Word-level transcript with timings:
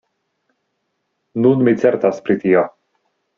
Nun 1.43 1.61
mi 1.67 1.75
certas 1.85 2.25
pri 2.27 2.39
tio. 2.47 2.65